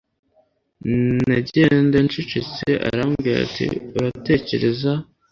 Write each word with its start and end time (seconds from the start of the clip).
Nagenda 1.27 1.97
ncecetse 2.05 2.69
arambwira 2.87 3.37
ati 3.47 3.65
Uratekereza 3.97 4.91